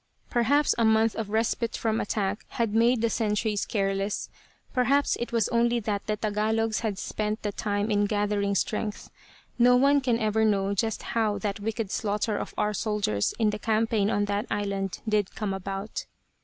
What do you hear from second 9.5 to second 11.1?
No one can ever know just